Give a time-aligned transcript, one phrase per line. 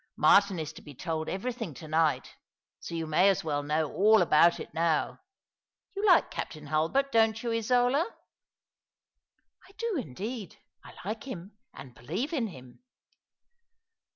[0.17, 2.35] Martin is to be told everything to night—
[2.79, 5.19] so you may as well know all about it now.
[5.95, 8.11] You like Captain Hulbert, don't you, Isola?"
[9.69, 10.57] I do, indeed.
[10.83, 12.79] I like him, and believe in him."